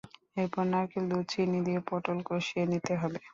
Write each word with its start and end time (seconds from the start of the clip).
এরপর 0.37 0.63
নারকেল 0.71 1.03
দুধ 1.11 1.25
চিনি 1.31 1.59
দিয়ে 1.67 1.79
পটল 1.87 2.17
কষিয়ে 2.29 2.65
নিতে 2.71 2.93
হবে। 3.01 3.17